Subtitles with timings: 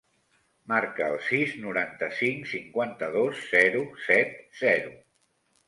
[0.71, 4.93] Marca el sis, noranta-cinc, cinquanta-dos, zero, set, zero.